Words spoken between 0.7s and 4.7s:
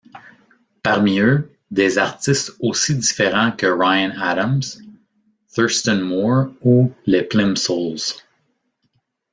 Parmi eux, des artistes aussi différents que Ryan Adams,